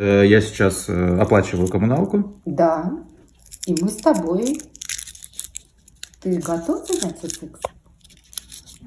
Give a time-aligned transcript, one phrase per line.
[0.00, 2.40] Э, я сейчас э, оплачиваю коммуналку.
[2.46, 2.90] Да.
[3.66, 4.58] И мы с тобой.
[6.22, 7.70] Ты готов заняться сексом?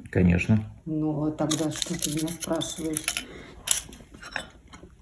[0.10, 0.68] Конечно.
[0.86, 3.28] Ну, а тогда что ты меня спрашиваешь?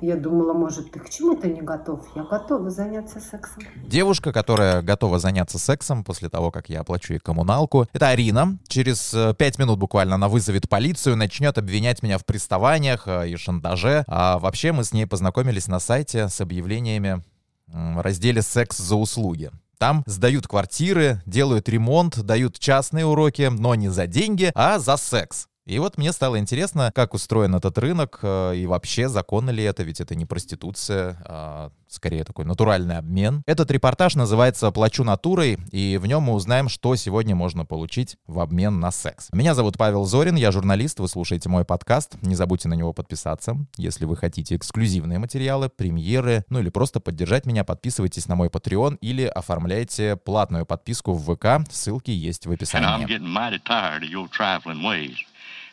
[0.02, 2.02] Я думала, может, ты к чему-то не готов.
[2.16, 3.64] Я готова заняться сексом.
[3.86, 8.58] Девушка, которая готова заняться сексом после того, как я оплачу ей коммуналку, это Арина.
[8.68, 13.36] Через э, пять минут буквально она вызовет полицию, начнет обвинять меня в приставаниях э, и
[13.36, 14.04] шантаже.
[14.08, 17.24] А вообще мы с ней познакомились на сайте с объявлениями
[17.68, 19.52] в разделе «Секс за услуги».
[19.78, 25.48] Там сдают квартиры, делают ремонт, дают частные уроки, но не за деньги, а за секс.
[25.72, 29.84] И вот мне стало интересно, как устроен этот рынок э, и вообще законно ли это,
[29.84, 33.42] ведь это не проституция, а скорее такой натуральный обмен.
[33.46, 38.42] Этот репортаж называется «Плачу натурой», и в нем мы узнаем, что сегодня можно получить в
[38.42, 39.30] обмен на секс.
[39.32, 42.18] Меня зовут Павел Зорин, я журналист, вы слушаете мой подкаст.
[42.22, 43.56] Не забудьте на него подписаться.
[43.78, 48.98] Если вы хотите эксклюзивные материалы, премьеры, ну или просто поддержать меня, подписывайтесь на мой Patreon
[49.00, 51.66] или оформляйте платную подписку в ВК.
[51.72, 52.88] Ссылки есть в описании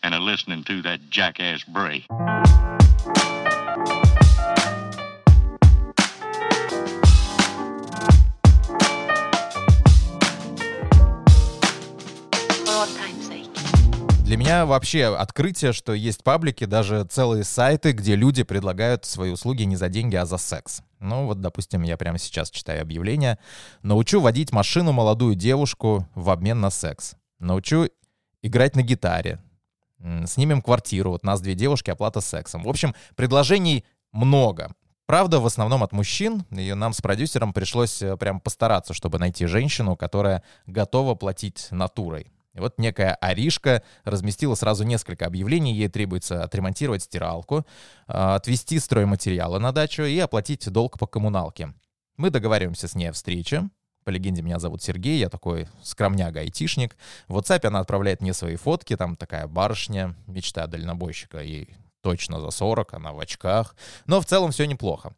[0.02, 2.04] and are listening to that jackass Bray.
[14.28, 19.62] Для меня вообще открытие, что есть паблики, даже целые сайты, где люди предлагают свои услуги
[19.62, 20.82] не за деньги, а за секс.
[21.00, 23.38] Ну вот, допустим, я прямо сейчас читаю объявление.
[23.82, 27.14] Научу водить машину молодую девушку в обмен на секс.
[27.38, 27.88] Научу
[28.42, 29.40] играть на гитаре
[30.26, 32.62] снимем квартиру, вот нас две девушки, оплата сексом.
[32.62, 34.74] В общем, предложений много.
[35.06, 39.46] Правда, в основном от мужчин, и нам с продюсером пришлось э, прям постараться, чтобы найти
[39.46, 42.30] женщину, которая готова платить натурой.
[42.58, 45.74] И вот некая Аришка разместила сразу несколько объявлений.
[45.74, 47.64] Ей требуется отремонтировать стиралку,
[48.06, 51.72] а, отвезти стройматериалы на дачу и оплатить долг по коммуналке.
[52.16, 53.70] Мы договариваемся с ней о встрече.
[54.08, 56.96] По легенде, меня зовут Сергей, я такой скромняга-айтишник.
[57.28, 62.50] В WhatsApp она отправляет мне свои фотки, там такая барышня, мечта дальнобойщика, ей точно за
[62.50, 63.76] 40, она в очках.
[64.06, 65.12] Но в целом все неплохо.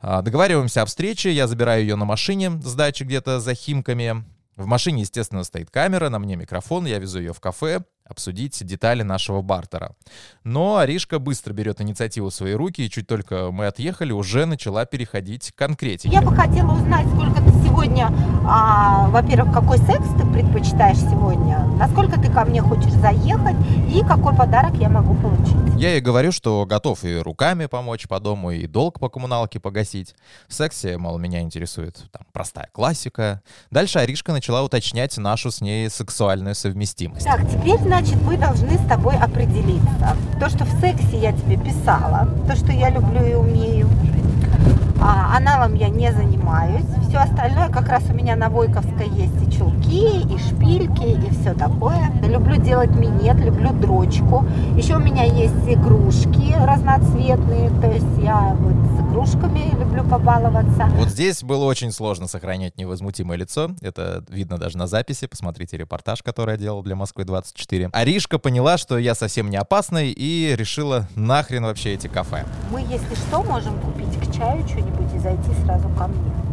[0.00, 4.24] А, договариваемся о встрече, я забираю ее на машине с дачи где-то за Химками.
[4.56, 9.02] В машине, естественно, стоит камера, на мне микрофон, я везу ее в кафе, обсудить детали
[9.02, 9.94] нашего бартера.
[10.44, 14.84] Но Аришка быстро берет инициативу в свои руки, и чуть только мы отъехали, уже начала
[14.84, 16.12] переходить к конкретике.
[16.12, 18.10] Я бы хотела узнать, сколько ты сегодня,
[18.46, 23.56] а, во-первых, какой секс ты предпочитаешь сегодня, насколько ты ко мне хочешь заехать,
[23.88, 25.56] и какой подарок я могу получить.
[25.80, 30.14] Я ей говорю, что готов и руками помочь по дому, и долг по коммуналке погасить.
[30.48, 33.42] В сексе, мол, меня интересует там простая классика.
[33.70, 37.24] Дальше Аришка начала уточнять нашу с ней сексуальную совместимость.
[37.24, 40.16] Так, теперь, на значит, мы должны с тобой определиться.
[40.38, 43.79] То, что в сексе я тебе писала, то, что я люблю и умею,
[45.00, 46.84] а, аналом я не занимаюсь.
[47.08, 51.54] Все остальное как раз у меня на Войковской есть и чулки, и шпильки, и все
[51.54, 52.10] такое.
[52.22, 54.44] Люблю делать минет, люблю дрочку.
[54.76, 60.86] Еще у меня есть игрушки разноцветные, то есть я вот с игрушками люблю побаловаться.
[60.96, 63.70] Вот здесь было очень сложно сохранять невозмутимое лицо.
[63.80, 65.26] Это видно даже на записи.
[65.26, 67.88] Посмотрите репортаж, который я делал для Москвы 24.
[67.92, 72.44] Аришка поняла, что я совсем не опасный и решила нахрен вообще эти кафе.
[72.70, 76.49] Мы, если что, можем купить к чаю что-нибудь и зайти сразу ко мне.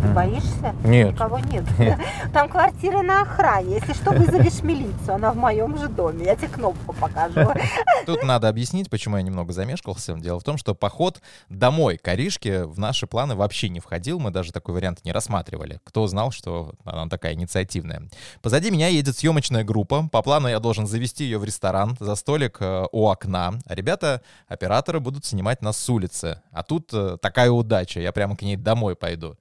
[0.00, 0.74] Ты боишься?
[0.84, 1.12] Нет.
[1.14, 1.64] Никого нет.
[2.32, 3.74] Там квартира на охране.
[3.74, 5.14] Если что, вызовешь милицию.
[5.14, 6.24] Она в моем же доме.
[6.24, 7.52] Я тебе кнопку покажу.
[8.06, 10.14] Тут надо объяснить, почему я немного замешкался.
[10.14, 14.18] Дело в том, что поход домой к Аришке в наши планы вообще не входил.
[14.20, 15.80] Мы даже такой вариант не рассматривали.
[15.84, 18.02] Кто знал, что она такая инициативная.
[18.40, 20.08] Позади меня едет съемочная группа.
[20.10, 23.54] По плану я должен завести ее в ресторан за столик э, у окна.
[23.66, 26.40] А ребята, операторы, будут снимать нас с улицы.
[26.52, 28.00] А тут э, такая удача.
[28.00, 29.36] Я прямо к ней домой пойду.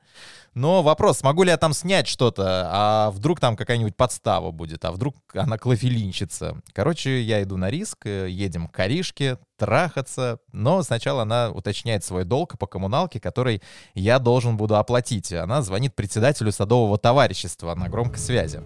[0.58, 4.92] Но вопрос, смогу ли я там снять что-то, а вдруг там какая-нибудь подстава будет, а
[4.92, 6.58] вдруг она клофелинщица.
[6.74, 12.24] Короче, я иду на риск, э, едем к Каришке, трахаться, но сначала она уточняет свой
[12.24, 13.62] долг по коммуналке, который
[13.94, 15.32] я должен буду оплатить.
[15.32, 18.60] Она звонит председателю садового товарищества на громкой связи.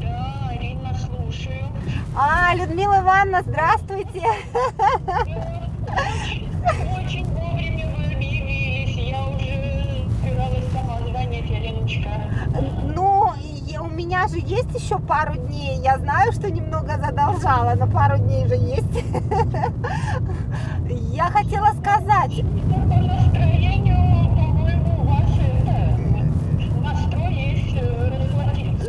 [0.00, 1.64] Да, Ирина, слушаю.
[2.16, 4.22] А, Людмила Ивановна, здравствуйте.
[11.64, 12.10] Еленочка.
[12.94, 13.32] Ну,
[13.80, 15.78] у меня же есть еще пару дней.
[15.82, 19.04] Я знаю, что немного задолжала, но пару дней же есть.
[21.14, 22.44] Я хотела сказать.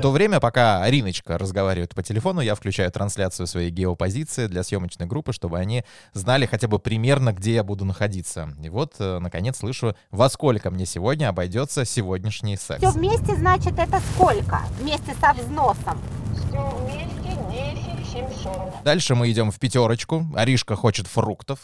[0.06, 5.34] То время, пока Ариночка разговаривает по телефону, я включаю трансляцию своей геопозиции для съемочной группы,
[5.34, 8.54] чтобы они знали хотя бы примерно, где я буду находиться.
[8.62, 12.82] И вот, э, наконец, слышу, во сколько мне сегодня обойдется сегодняшний секс.
[12.82, 14.62] Все вместе, значит, это сколько?
[14.80, 16.00] Вместе со взносом.
[16.36, 18.84] Все вместе 10 740.
[18.84, 20.28] Дальше мы идем в пятерочку.
[20.36, 21.60] Аришка хочет фруктов.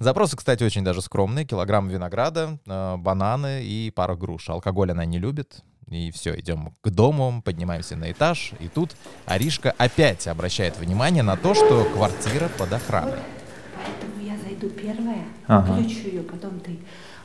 [0.00, 1.44] Запросы, кстати, очень даже скромные.
[1.44, 4.48] Килограмм винограда, э, бананы и пара груш.
[4.48, 5.62] Алкоголь она не любит.
[5.90, 8.52] И все, идем к дому, поднимаемся на этаж.
[8.58, 8.90] И тут
[9.24, 13.12] Аришка опять обращает внимание на то, что квартира под охраной.
[13.76, 15.74] Поэтому я зайду первая, Ага.
[15.74, 16.76] включу ее, потом ты.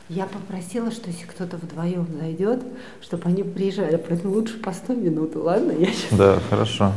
[0.08, 2.62] Я попросила, что если кто-то вдвоем зайдет,
[3.00, 5.72] чтобы они приезжали, поэтому лучше по 100 минут, ладно?
[5.72, 6.92] Я щас- Да, хорошо.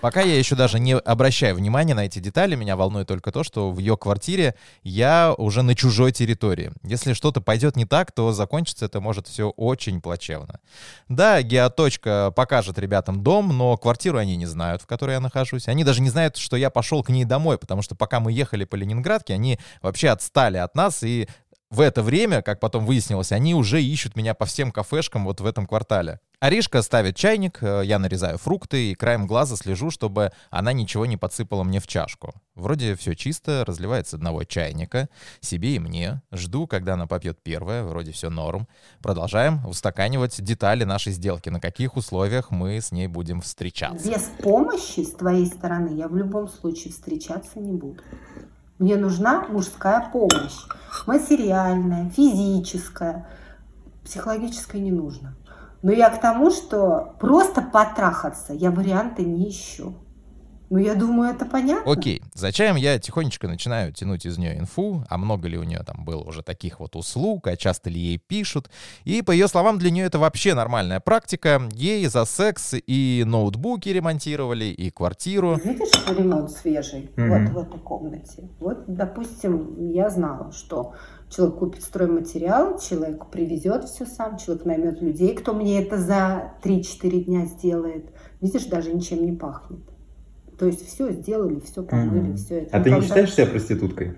[0.00, 3.70] Пока я еще даже не обращаю внимания на эти детали, меня волнует только то, что
[3.70, 6.72] в ее квартире я уже на чужой территории.
[6.82, 10.60] Если что-то пойдет не так, то закончится это может все очень плачевно.
[11.10, 15.68] Да, геоточка покажет ребятам дом, но квартиру они не знают, в которой я нахожусь.
[15.68, 18.64] Они даже не знают, что я пошел к ней домой, потому что пока мы ехали
[18.64, 21.28] по Ленинградке, они вообще отстали от нас и
[21.70, 25.46] в это время, как потом выяснилось, они уже ищут меня по всем кафешкам вот в
[25.46, 26.18] этом квартале.
[26.40, 31.16] Аришка ставит чайник, э, я нарезаю фрукты и краем глаза слежу, чтобы она ничего не
[31.16, 32.34] подсыпала мне в чашку.
[32.56, 35.08] Вроде все чисто, разливает с одного чайника,
[35.40, 36.22] себе и мне.
[36.32, 38.66] Жду, когда она попьет первое, вроде все норм.
[39.00, 44.10] Продолжаем устаканивать детали нашей сделки, на каких условиях мы с ней будем встречаться.
[44.10, 48.02] Без помощи с твоей стороны я в любом случае встречаться не буду.
[48.80, 50.56] Мне нужна мужская помощь.
[51.06, 53.28] Материальная, физическая.
[54.02, 55.36] Психологическая не нужно.
[55.82, 59.92] Но я к тому, что просто потрахаться я варианты не ищу.
[60.70, 61.92] Ну, я думаю, это понятно.
[61.92, 65.82] Окей, за чаем я тихонечко начинаю тянуть из нее инфу, а много ли у нее
[65.84, 68.70] там было уже таких вот услуг, а часто ли ей пишут.
[69.04, 71.62] И по ее словам, для нее это вообще нормальная практика.
[71.72, 75.58] Ей за секс и ноутбуки ремонтировали, и квартиру.
[75.64, 77.28] Видишь, ремонт свежий Мгм.
[77.30, 78.48] вот в этой комнате.
[78.60, 80.94] Вот, допустим, я знала, что
[81.28, 87.24] человек купит стройматериал, человек привезет все сам, человек наймет людей, кто мне это за 3-4
[87.24, 88.12] дня сделает.
[88.40, 89.80] Видишь, даже ничем не пахнет.
[90.60, 92.36] То есть все сделали, все помыли, Мгм.
[92.36, 92.76] все это.
[92.76, 94.12] А ты не считаешь себя проституткой?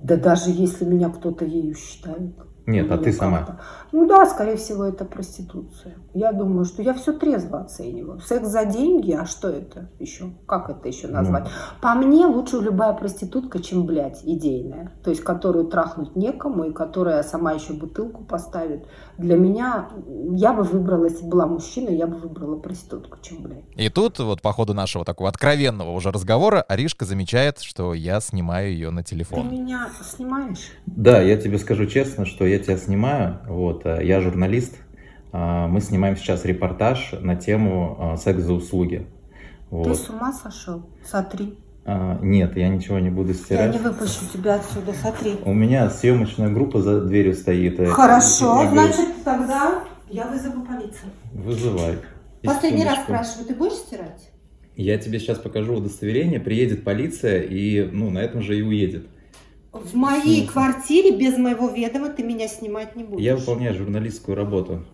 [0.00, 2.30] Да даже если меня кто-то ею считает.
[2.66, 3.60] Нет, а Ну, ты сама.
[3.92, 5.96] Ну да, скорее всего, это проституция.
[6.14, 8.20] Я думаю, что я все трезво оцениваю.
[8.20, 10.30] Секс за деньги, а что это еще?
[10.46, 11.44] Как это еще назвать?
[11.44, 11.50] Ну.
[11.80, 14.92] По мне лучше любая проститутка, чем, блядь, идейная.
[15.02, 18.86] То есть, которую трахнуть некому и которая сама еще бутылку поставит.
[19.18, 19.88] Для меня,
[20.30, 23.64] я бы выбрала, если бы была мужчина, я бы выбрала проститутку, чем, блядь.
[23.76, 28.70] И тут, вот по ходу нашего такого откровенного уже разговора, Аришка замечает, что я снимаю
[28.72, 29.50] ее на Ты телефон.
[29.50, 30.70] меня снимаешь?
[30.86, 33.38] Да, я тебе скажу честно, что я тебя снимаю.
[33.48, 34.76] Вот, э, я журналист.
[35.32, 39.06] А, Мы снимаем сейчас репортаж на тему а, секс за услуги.
[39.70, 39.96] Ты Вот.
[39.96, 40.82] с ума сошел?
[41.04, 41.58] Сотри.
[41.84, 43.72] А, Нет, я ничего не буду Я стирать.
[43.72, 45.36] не выпущу тебя отсюда, сотри.
[45.44, 47.80] У меня съемочная группа за дверью стоит.
[47.80, 51.10] э, Хорошо, я говорю, значит, тогда я вызову полицию.
[51.32, 51.96] Вызывай.
[52.44, 54.28] Последний раз спрашиваю, ты будешь стирать?
[54.76, 59.06] Я тебе сейчас покажу удостоверение, приедет полиция и, ну, на этом же и уедет.
[59.72, 60.52] В моей Смысл?
[60.52, 63.24] квартире без моего ведома ты меня снимать не будешь.
[63.24, 64.84] Я выполняю журналистскую работу.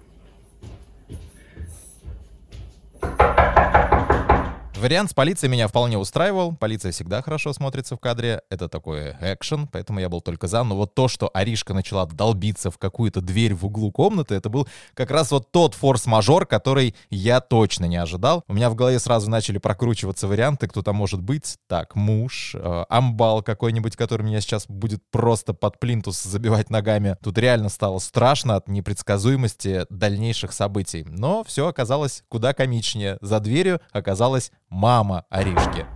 [4.78, 6.54] Вариант с полицией меня вполне устраивал.
[6.54, 8.42] Полиция всегда хорошо смотрится в кадре.
[8.48, 10.62] Это такой экшен, поэтому я был только за.
[10.62, 14.69] Но вот то, что Аришка начала долбиться в какую-то дверь в углу комнаты, это был
[14.94, 18.44] как раз вот тот форс-мажор, который я точно не ожидал.
[18.46, 21.56] У меня в голове сразу начали прокручиваться варианты, кто там может быть.
[21.67, 27.17] Так, муж, э, амбал какой-нибудь, который меня сейчас будет просто под плинтус забивать ногами.
[27.20, 31.05] Тут реально стало страшно от непредсказуемости дальнейших событий.
[31.08, 33.19] Но все оказалось куда комичнее.
[33.20, 35.87] За дверью оказалась мама Аришки.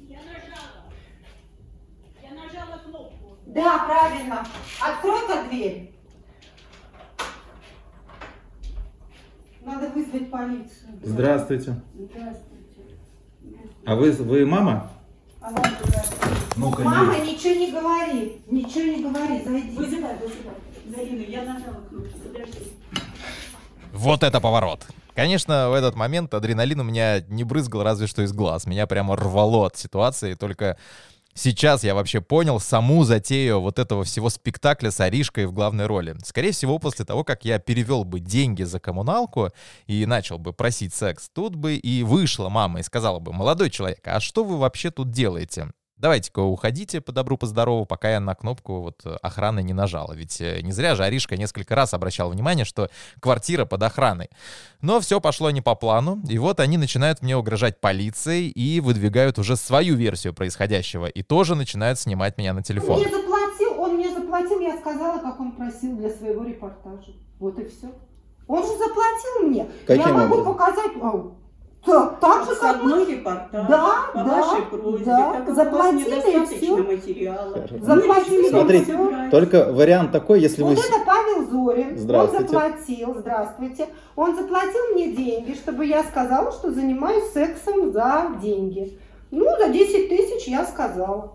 [0.00, 0.84] Я нажала.
[2.22, 3.36] Я нажала кнопку.
[3.46, 4.46] Да, правильно.
[4.80, 5.94] Открой-ка дверь.
[9.62, 10.98] Надо вызвать полицию.
[11.02, 11.80] Здравствуйте.
[11.94, 12.48] Здравствуйте.
[13.84, 14.90] А вы, вы мама?
[15.40, 16.34] А здравствуйте.
[16.56, 18.42] Ну-ка, Мама, ничего не говори.
[18.48, 19.76] Ничего не говори, зайди.
[19.76, 20.54] Вызывай, вызывай.
[20.86, 22.18] Зарина, я нажала кнопку.
[22.18, 22.72] Подожди.
[23.92, 24.86] Вот это поворот.
[25.18, 28.66] Конечно, в этот момент адреналин у меня не брызгал разве что из глаз.
[28.66, 30.34] Меня прямо рвало от ситуации.
[30.34, 30.78] Только
[31.34, 36.14] сейчас я вообще понял саму затею вот этого всего спектакля с Аришкой в главной роли.
[36.22, 39.50] Скорее всего, после того, как я перевел бы деньги за коммуналку
[39.88, 44.06] и начал бы просить секс, тут бы и вышла мама и сказала бы, молодой человек,
[44.06, 45.72] а что вы вообще тут делаете?
[45.98, 50.12] Давайте-ка уходите по добру, по здорову, пока я на кнопку вот охраны не нажала.
[50.12, 52.88] Ведь э, не зря же Аришка несколько раз обращал внимание, что
[53.20, 54.30] квартира под охраной.
[54.80, 59.38] Но все пошло не по плану, и вот они начинают мне угрожать полицией и выдвигают
[59.38, 62.96] уже свою версию происходящего, и тоже начинают снимать меня на телефон.
[62.96, 67.12] Он мне заплатил, он мне заплатил, я сказала, как он просил для своего репортажа.
[67.38, 67.92] Вот и все.
[68.46, 69.66] Он же заплатил мне.
[69.86, 70.54] Каким я могу образом?
[70.54, 70.92] показать.
[71.84, 73.04] Так, так же, как мы.
[73.04, 76.76] Репортаж Да, по да, вашей просьбе, да, так как заплатили, у вас и недостаточно всё.
[76.84, 77.66] материала.
[77.80, 79.30] Заплатили, Смотрите, и всё.
[79.30, 80.82] Только вариант такой, если Вот вы...
[80.82, 81.96] это Павел Зорин.
[81.98, 82.44] Здравствуйте.
[82.44, 83.86] Он заплатил, здравствуйте.
[84.16, 88.98] Он заплатил мне деньги, чтобы я сказала, что занимаюсь сексом за деньги.
[89.30, 91.32] Ну, за 10 тысяч я сказала.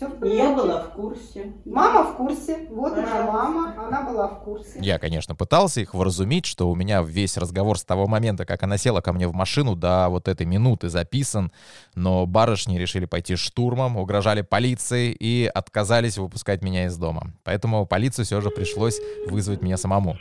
[0.00, 0.38] Все в порядке.
[0.38, 1.52] Я была в курсе.
[1.66, 2.66] Мама в курсе.
[2.70, 4.78] Вот моя мама, она была в курсе.
[4.80, 8.78] Я, конечно, пытался их вразумить, что у меня весь разговор с того момента, как она
[8.78, 11.52] села ко мне в машину, до вот этой минуты записан,
[11.94, 17.34] но барышни решили пойти штурмом, угрожали полиции и отказались выпускать меня из дома.
[17.44, 20.16] Поэтому полицию все же пришлось вызвать меня самому.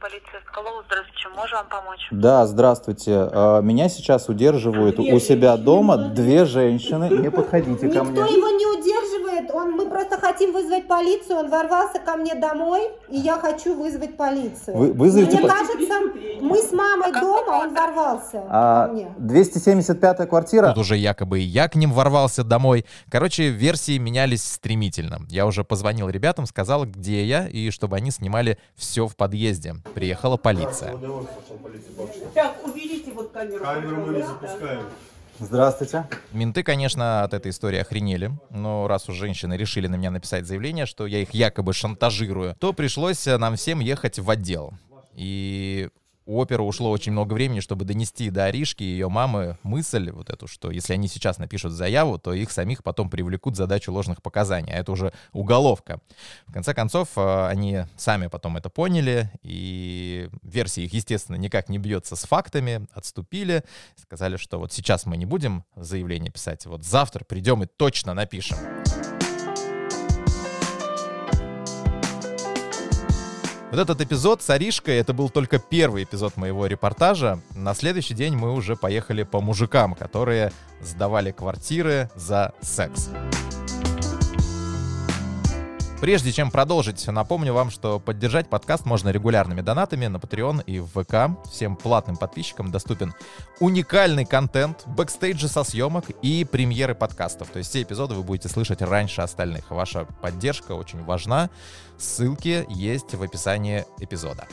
[0.00, 0.40] Полиция
[0.86, 2.08] здравствуйте, чем можем вам помочь?
[2.10, 3.28] Да, здравствуйте.
[3.32, 5.64] А, Меня сейчас удерживают Две у себя женщины.
[5.66, 7.10] дома две женщины.
[7.10, 8.20] Не подходите ко Никто мне.
[8.22, 9.09] его не удерживает.
[9.52, 11.38] Он, мы просто хотим вызвать полицию.
[11.38, 14.76] Он ворвался ко мне домой, и я хочу вызвать полицию.
[14.76, 15.94] Вы- вызовите Мне по- кажется,
[16.40, 19.14] мы с мамой дома, он ворвался А, ко мне.
[19.18, 20.68] 275-я квартира.
[20.68, 22.84] Тут уже якобы и я к ним ворвался домой.
[23.10, 25.20] Короче, версии менялись стремительно.
[25.28, 29.74] Я уже позвонил ребятам, сказал, где я, и чтобы они снимали все в подъезде.
[29.94, 30.96] Приехала полиция.
[32.34, 33.62] Так, уберите вот камеру.
[33.64, 34.82] Камеру мы не запускаем.
[35.40, 36.06] Здравствуйте.
[36.32, 40.84] Менты, конечно, от этой истории охренели, но раз уж женщины решили на меня написать заявление,
[40.84, 44.74] что я их якобы шантажирую, то пришлось э, нам всем ехать в отдел.
[45.14, 45.88] И
[46.30, 50.30] у оперы ушло очень много времени, чтобы донести до Аришки и ее мамы мысль вот
[50.30, 54.22] эту, что если они сейчас напишут заяву, то их самих потом привлекут за дачу ложных
[54.22, 56.00] показаний, а это уже уголовка.
[56.46, 61.78] В конце концов, э, они сами потом это поняли, и версия их, естественно, никак не
[61.78, 63.64] бьется с фактами, отступили,
[63.96, 68.56] сказали, что вот сейчас мы не будем заявление писать, вот завтра придем и точно напишем.
[73.70, 77.40] Вот этот эпизод с Аришкой, это был только первый эпизод моего репортажа.
[77.54, 83.10] На следующий день мы уже поехали по мужикам, которые сдавали квартиры за секс.
[86.00, 90.86] Прежде чем продолжить, напомню вам, что поддержать подкаст можно регулярными донатами на Patreon и в
[90.86, 91.38] ВК.
[91.50, 93.12] Всем платным подписчикам доступен
[93.60, 97.48] уникальный контент, бэкстейджи со съемок и премьеры подкастов.
[97.48, 99.70] То есть все эпизоды вы будете слышать раньше остальных.
[99.70, 101.50] Ваша поддержка очень важна.
[101.98, 104.48] Ссылки есть в описании эпизода.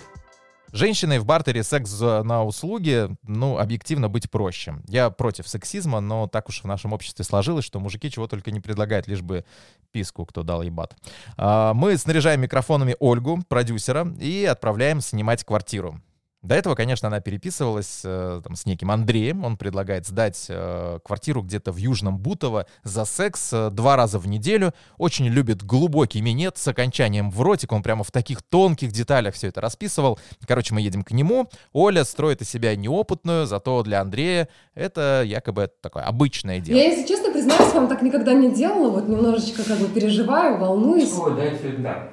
[0.71, 4.75] Женщиной в бартере секс за- на услуги, ну, объективно быть проще.
[4.87, 8.59] Я против сексизма, но так уж в нашем обществе сложилось, что мужики чего только не
[8.59, 9.45] предлагают, лишь бы
[9.91, 10.95] писку, кто дал ебат.
[11.37, 16.01] А, Мы снаряжаем микрофонами Ольгу, продюсера, и отправляем снимать квартиру.
[16.47, 19.43] До этого, конечно, она переписывалась э, там, с неким Андреем.
[19.43, 24.29] Он предлагает сдать э, квартиру где-то в Южном Бутово за секс э, два раза в
[24.29, 24.73] неделю.
[24.97, 27.73] Очень любит глубокий минет с окончанием в ротик.
[27.73, 30.19] Он прямо в таких тонких деталях все это расписывал.
[30.47, 31.49] Короче, мы едем к нему.
[31.73, 36.77] Оля строит из себя неопытную, зато для Андрея это якобы такое обычное дело.
[36.77, 38.89] Я, если честно, признаюсь, вам так никогда не делала.
[38.91, 41.11] Вот немножечко как бы переживаю, волнуюсь.
[41.17, 42.07] Ой, да, это да.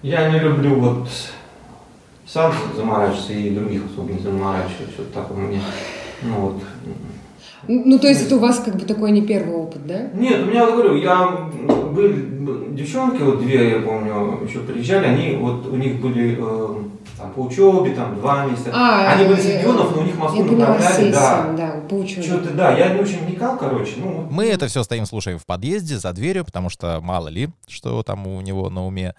[0.00, 1.08] Я не люблю вот
[2.26, 4.94] сам заморачиваться и других особо не заморачиваюсь.
[4.98, 5.60] Вот так у меня.
[6.22, 6.62] Ну вот.
[7.68, 10.08] Ну, то есть это у вас как бы такой не первый опыт, да?
[10.14, 11.48] Нет, у меня, говорю, я
[11.92, 12.24] были
[12.70, 16.74] девчонки, вот две, я помню, еще приезжали, они вот у них были э,
[17.16, 18.70] там, по учебе, там, два месяца.
[18.72, 21.52] А, они были с регионов, но у них Москву направляли, да.
[21.56, 22.22] да, по учебе.
[22.22, 24.30] Что-то, да, я не очень вникал, короче, ну, вот.
[24.30, 28.26] Мы это все стоим, слушаем в подъезде, за дверью, потому что мало ли, что там
[28.26, 29.14] у него на уме,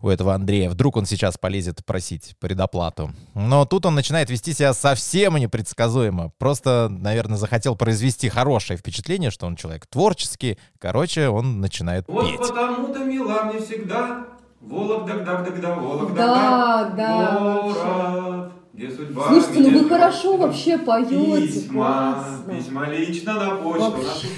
[0.00, 0.70] у этого Андрея.
[0.70, 3.10] Вдруг он сейчас полезет просить предоплату.
[3.34, 6.32] Но тут он начинает вести себя совсем непредсказуемо.
[6.38, 10.58] Просто, наверное, захотел произвести хорошее впечатление, что он человек творческий.
[10.78, 12.38] Короче, он начинает Вот петь.
[12.40, 14.26] потому-то мила мне всегда
[14.60, 20.78] Вологда, даг, даг, да, Вологда, Да, да, город, где судьба Слушайте, ну вы хорошо вообще
[20.78, 22.54] поете, Письма, классно.
[22.54, 23.90] письма лично на почту.
[23.90, 24.28] Вообще.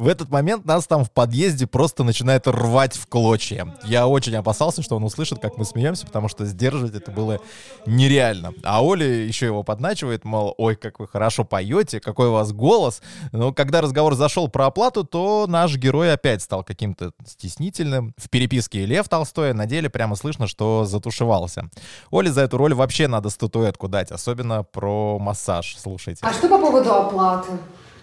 [0.00, 3.76] В этот момент нас там в подъезде просто начинает рвать в клочья.
[3.84, 7.38] Я очень опасался, что он услышит, как мы смеемся, потому что сдерживать это было
[7.84, 8.54] нереально.
[8.64, 13.02] А Оля еще его подначивает, мол, ой, как вы хорошо поете, какой у вас голос.
[13.32, 18.14] Но когда разговор зашел про оплату, то наш герой опять стал каким-то стеснительным.
[18.16, 21.68] В переписке Лев Толстой на деле прямо слышно, что затушевался.
[22.10, 25.76] Оле за эту роль вообще надо статуэтку дать, особенно про массаж.
[25.78, 26.20] Слушайте.
[26.24, 27.50] А что по поводу оплаты?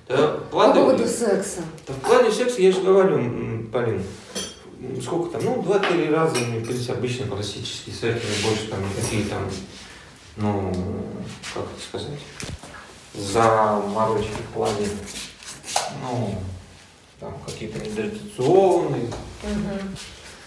[0.08, 1.62] Да, По планы- поводу секса.
[1.88, 3.18] Да в плане секса я же говорю,
[3.74, 4.02] Полин,
[5.04, 9.42] сколько там, ну, два-три раза, мне кажется, обычно классический секс, больше там никакие там,
[10.38, 10.72] ну,
[11.54, 12.20] как это сказать,
[13.14, 14.88] заморочки в плане,
[16.04, 16.36] ну,
[17.20, 19.10] там какие-то недотационные.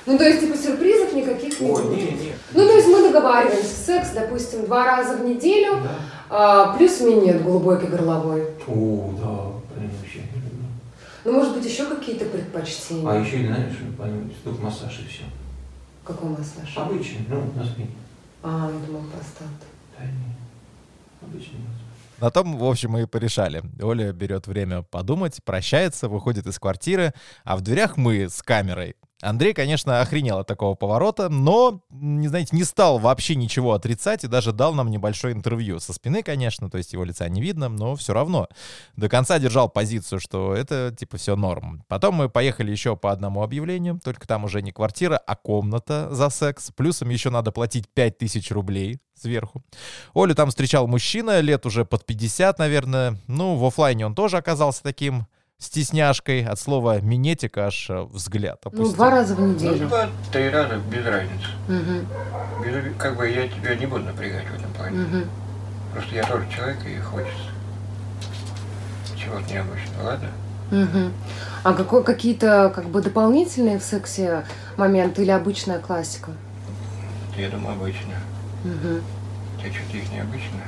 [0.06, 1.96] Ну, то есть, типа, сюрпризов никаких не Ой, будет?
[1.98, 2.32] не, не.
[2.54, 5.76] Ну, то есть мы договариваемся, секс, допустим, два раза в неделю,
[6.30, 8.46] а, плюс минет глубокий горловой.
[8.66, 9.49] О, да,
[9.98, 10.22] вообще.
[11.24, 13.10] Ну, может быть, еще какие-то предпочтения?
[13.10, 13.76] А еще, знаешь,
[14.42, 15.24] только массаж и все.
[16.04, 16.76] Какой массаж?
[16.76, 17.90] Обычный, ну, на спине.
[18.42, 19.48] А, я думал, простат.
[19.98, 20.34] Да не,
[21.20, 21.90] обычный массаж.
[22.20, 23.62] На том, в общем, мы и порешали.
[23.82, 28.96] Оля берет время подумать, прощается, выходит из квартиры, а в дверях мы с камерой.
[29.22, 34.28] Андрей, конечно, охренел от такого поворота, но, не знаете, не стал вообще ничего отрицать и
[34.28, 35.78] даже дал нам небольшое интервью.
[35.78, 38.48] Со спины, конечно, то есть его лица не видно, но все равно.
[38.96, 41.84] До конца держал позицию, что это, типа, все норм.
[41.88, 46.30] Потом мы поехали еще по одному объявлению, только там уже не квартира, а комната за
[46.30, 46.70] секс.
[46.74, 49.62] Плюсом еще надо платить 5000 рублей сверху.
[50.14, 53.18] Олю там встречал мужчина, лет уже под 50, наверное.
[53.26, 55.26] Ну, в оффлайне он тоже оказался таким
[55.60, 56.44] стесняшкой.
[56.44, 58.94] От слова «минетика» аж э, взгляд Ну, опустил.
[58.94, 59.86] два раза в неделю.
[59.88, 61.46] Два-три раза без разницы.
[61.68, 62.06] Мгм,
[62.64, 64.96] Без- как бы я тебя не буду напрягать в этом плане.
[64.98, 65.24] мгм.
[65.92, 67.42] Просто я тоже человек и хочется
[69.16, 70.28] чего-то необычного, ладно?
[70.70, 71.12] Мгм.
[71.64, 74.44] А какой, какие-то как бы дополнительные в сексе
[74.76, 76.30] моменты или обычная классика?
[77.36, 78.14] Я думаю, обычно.
[78.64, 79.02] Мгм.
[79.56, 80.64] У тебя что-то их необычное?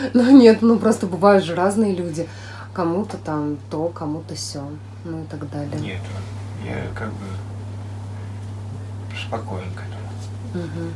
[0.14, 2.28] Ну нет, ну просто бывают же разные люди.
[2.72, 4.68] Кому-то там то, кому-то все,
[5.04, 5.80] ну и так далее.
[5.80, 6.02] Нет,
[6.64, 7.26] я как бы
[9.18, 10.66] спокоен к этому.
[10.66, 10.92] Мгм.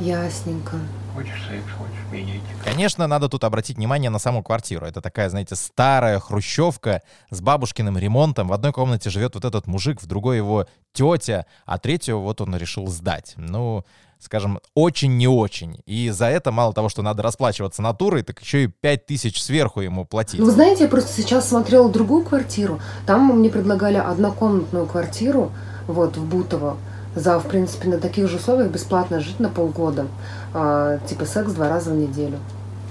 [0.00, 0.78] Ясненько.
[1.14, 2.42] Хочешь секс, хочешь минетик.
[2.64, 4.86] Конечно, надо тут обратить внимание на саму квартиру.
[4.86, 8.48] Это такая, знаете, старая хрущевка с бабушкиным ремонтом.
[8.48, 12.56] В одной комнате живет вот этот мужик, в другой его тетя, а третью вот он
[12.56, 13.34] решил сдать.
[13.36, 13.84] Ну,
[14.22, 15.80] скажем, очень не очень.
[15.86, 20.04] И за это мало того, что надо расплачиваться натурой, так еще и 5000 сверху ему
[20.04, 20.40] платить.
[20.40, 22.80] Ну, вы знаете, я просто сейчас смотрела другую квартиру.
[23.06, 25.52] Там мне предлагали однокомнатную квартиру,
[25.86, 26.76] вот, в Бутово.
[27.14, 30.06] За, в принципе, на таких же условиях бесплатно жить на полгода.
[30.54, 32.38] А, типа секс два раза в неделю.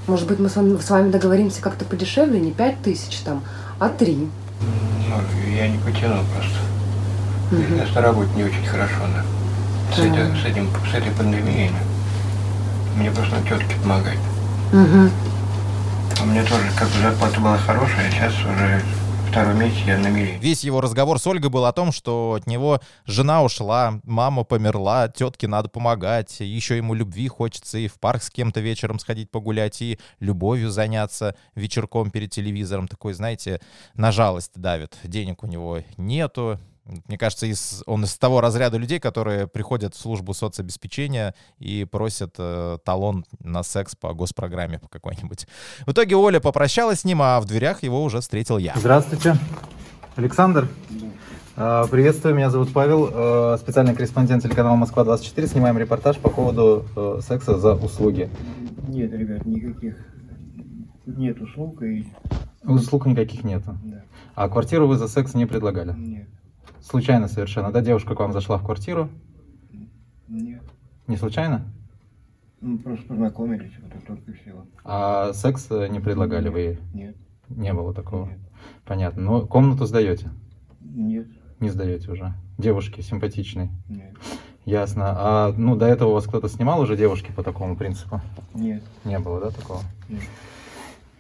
[0.08, 3.44] Может быть, мы с вами, с вами договоримся как-то подешевле, не пять тысяч там,
[3.80, 4.30] а три.
[5.10, 6.58] Ну, я не потянул просто.
[7.52, 7.82] Мгм.
[7.94, 9.41] Я работе не очень хорошо, да.
[9.92, 11.72] С, этим, с, этим, с этой пандемией.
[12.96, 14.20] Мне просто надо тетке помогать.
[14.72, 15.12] Мгм.
[16.22, 18.82] У меня тоже как бы зарплата была хорошая, а сейчас уже
[19.32, 20.38] второй месяц я на мели.
[20.40, 25.08] Весь его разговор с Ольгой был о том, что от него жена ушла, мама померла,
[25.08, 29.82] тетке надо помогать, еще ему любви хочется и в парк с кем-то вечером сходить погулять,
[29.82, 32.88] и любовью заняться вечерком перед телевизором.
[32.88, 33.62] Такой, знаете,
[33.94, 34.98] на жалость давит.
[35.04, 36.60] Денег у него нету.
[37.08, 42.36] Мне кажется, из, он из того разряда людей, которые приходят в службу соцобеспечения и просят
[42.38, 45.48] э, талон на секс по госпрограмме по какой-нибудь.
[45.86, 48.74] В итоге Оля попрощалась с ним, а в дверях его уже встретил я.
[48.76, 49.38] Здравствуйте.
[50.16, 50.68] Александр.
[51.56, 55.48] Э, Приветствую, меня зовут Павел, э, специальный корреспондент телеканала Москва-24.
[55.48, 58.30] Снимаем репортаж по поводу э, секса за услуги.
[58.88, 59.96] Нет, ребят, никаких
[61.06, 62.08] нет услуг и
[62.64, 63.76] Услуг никаких нету.
[63.84, 64.04] Да.
[64.36, 65.94] А квартиру вы за секс не предлагали?
[65.94, 66.28] нет,
[66.82, 67.82] Случайно совершенно, да?
[67.82, 69.10] Девушка к вам зашла в квартиру?
[70.28, 70.62] нет.
[71.08, 71.66] Не случайно?
[72.62, 74.66] Ну, просто познакомились, вот и только и всего.
[74.84, 76.80] А секс э, не предлагали вы ей?
[76.94, 77.16] Нет,
[77.50, 78.28] Не было такого?
[78.28, 78.40] Нет.
[78.86, 79.22] Понятно.
[79.24, 80.30] Но комнату сдаете?
[80.80, 81.28] нет,
[81.60, 82.34] Не сдаете уже.
[82.58, 83.70] Девушки симпатичной.
[83.90, 84.16] нет,
[84.66, 85.06] Ясно.
[85.08, 88.22] А ну до этого у вас кто-то снимал уже девушки по такому принципу?
[88.54, 89.82] нет, Не было, да, такого?
[90.08, 90.22] нет.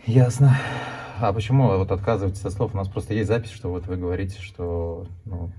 [0.06, 0.56] Ясно.
[1.20, 2.74] А почему вот отказываетесь от слов?
[2.74, 5.52] У нас просто есть запись, что вот вы говорите, что ну,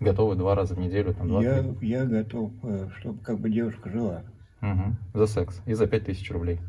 [0.00, 1.88] готовы два раза в неделю, там, два Я, три.
[1.88, 4.22] я готов, э, чтобы как бы девушка жила.
[4.60, 4.96] Мгм.
[5.14, 5.60] За секс.
[5.64, 6.60] И за пять тысяч рублей.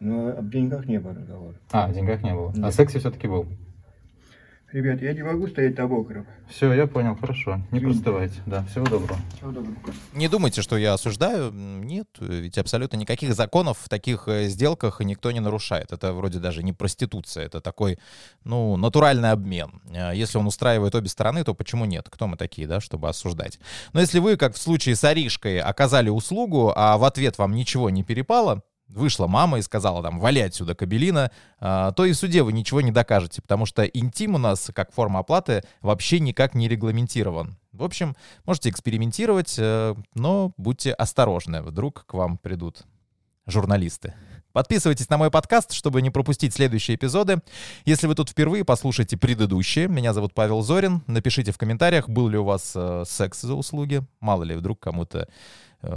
[0.00, 1.54] Но об деньгах не было разговора.
[1.70, 2.50] А, о деньгах не было.
[2.50, 2.74] О Нет.
[2.74, 3.46] сексе все-таки был.
[4.74, 6.26] Ребят, я не могу стоять на мокром.
[6.48, 7.60] Все, я понял, хорошо.
[7.70, 7.86] Не Извините.
[8.02, 8.34] простывайте.
[8.44, 9.20] Да, всего доброго.
[9.36, 9.76] Всего доброго.
[10.14, 11.52] Не думайте, что я осуждаю.
[11.52, 15.92] Нет, ведь абсолютно никаких законов в таких э, сделках никто не нарушает.
[15.92, 18.00] Это вроде даже не проституция, это такой,
[18.42, 19.80] ну, натуральный обмен.
[19.94, 22.08] Э, Если он устраивает обе стороны, то почему нет?
[22.10, 23.60] Кто мы такие, да, чтобы осуждать?
[23.92, 27.90] Но если вы, как в случае с Аришкой, оказали услугу, а в ответ вам ничего
[27.90, 32.42] не перепало, вышла мама и сказала там, вали отсюда кабелина, а, то и в суде
[32.42, 36.68] вы ничего не докажете, потому что интим у нас, как форма оплаты, вообще никак не
[36.68, 37.56] регламентирован.
[37.72, 42.84] В общем, можете экспериментировать, э, но будьте осторожны, вдруг к вам придут
[43.46, 44.14] журналисты
[44.54, 47.42] Подписывайтесь на мой подкаст, чтобы не пропустить следующие эпизоды.
[47.84, 49.88] Если вы тут впервые, послушайте предыдущие.
[49.88, 51.02] Меня зовут Павел Зорин.
[51.08, 54.02] Напишите в комментариях, был ли у вас э, секс за услуги.
[54.20, 55.26] Мало ли, вдруг кому-то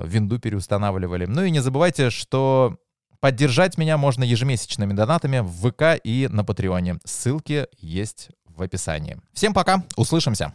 [0.04, 1.26] винду переустанавливали.
[1.26, 2.78] Ну и не забывайте, что
[3.20, 7.00] поддержать меня можно ежемесячными донатами в ВК и на Патреоне.
[7.04, 9.18] Ссылки есть в описании.
[9.34, 10.54] Всем пока, услышимся!